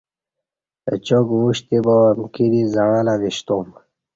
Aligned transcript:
اچاک 0.91 1.27
وُشتی 1.41 1.77
با 1.85 1.95
امکی 2.11 2.45
دی 2.51 2.61
زعݩلہ 2.73 3.15
وشتو 3.21 3.57
م 3.65 3.67